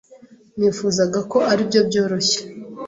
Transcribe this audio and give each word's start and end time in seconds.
Nifuzaga 0.57 1.19
ko 1.31 1.37
aribyo 1.51 1.81
byoroshye. 1.89 2.39